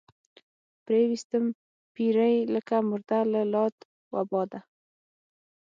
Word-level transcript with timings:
پرې 0.83 0.99
ويستم 1.09 1.45
پيرۍ 1.93 2.35
لکه 2.53 2.75
مرده 2.89 3.19
لۀ 3.31 3.43
لاد 3.53 3.75
وباده 4.13 4.59